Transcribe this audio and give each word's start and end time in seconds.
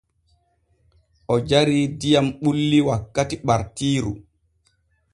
O 1.35 1.37
jarii 1.51 1.83
diyam 2.01 2.27
bulli 2.41 2.79
wakkati 2.87 3.35
ɓartiiru. 3.45 4.11